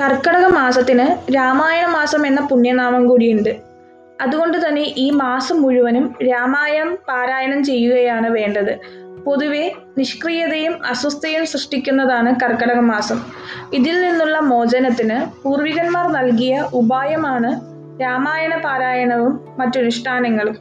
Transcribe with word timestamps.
കർക്കടക 0.00 0.46
മാസത്തിന് 0.46 1.34
രാമായണ 1.36 1.86
മാസം 1.86 2.26
എന്ന 2.26 2.40
പുണ്യനാമം 2.40 3.06
കൂടിയുണ്ട്. 3.08 3.56
അതുകൊണ്ട് 4.20 4.68
തന്നെ 4.68 4.82
ഈ 4.82 5.10
മാസം 5.10 5.62
മുഴുവനും 5.62 6.14
രാമായണം 6.22 6.98
പാരായണം 7.08 7.64
ചെയ്യുകയാണ് 7.64 8.28
വേണ്ടത്. 8.28 8.72
പൊതുവെ 9.26 9.72
നിഷ്ക്രിയതയും 9.98 10.86
അസ്വസ്ഥയും 10.86 11.46
സൃഷ്ടിക്കുന്നതാണ് 11.46 12.40
കർക്കടക 12.40 12.78
മാസം. 12.78 13.18
ഇതിൽ 13.72 14.02
നിന്നുള്ള 14.02 14.38
മോചനത്തിന് 14.38 15.42
പൂർവികന്മാർ 15.44 16.06
നൽകിയ 16.12 16.64
ഉപായമാണ് 16.74 17.50
രാമായണ 18.02 18.56
പാരായണവും 18.56 19.40
മറ്റനുഷ്ഠാനങ്ങളും 19.58 20.56